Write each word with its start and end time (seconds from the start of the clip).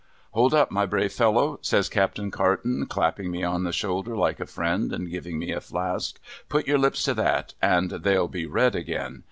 'Hold 0.31 0.55
up, 0.55 0.71
my 0.71 0.87
brave 0.87 1.13
fellow,' 1.13 1.59
says 1.61 1.87
Captain 1.87 2.31
Carton, 2.31 2.87
clapping 2.87 3.29
me 3.29 3.43
on 3.43 3.65
the 3.65 3.71
shoulder 3.71 4.17
like 4.17 4.39
a 4.39 4.47
friend, 4.47 4.91
and 4.91 5.11
giving 5.11 5.37
me 5.37 5.51
a 5.51 5.61
flask.' 5.61 6.19
Put 6.49 6.65
your 6.65 6.79
lips 6.79 7.03
to 7.03 7.13
that, 7.13 7.53
and 7.61 7.91
they'll 7.91 8.27
be 8.27 8.47
red 8.47 8.73
again. 8.73 9.19